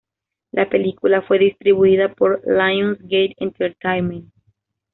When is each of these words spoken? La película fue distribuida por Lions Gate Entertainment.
La 0.51 0.67
película 0.67 1.21
fue 1.21 1.37
distribuida 1.37 2.11
por 2.15 2.41
Lions 2.47 2.97
Gate 3.01 3.35
Entertainment. 3.37 4.33